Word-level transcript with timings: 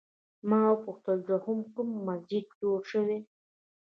ما 0.49 0.61
وپوښتل 0.73 1.17
دوهم 1.29 1.59
کوم 1.73 1.89
مسجد 2.07 2.45
جوړ 2.59 2.79
شوی؟ 2.91 3.19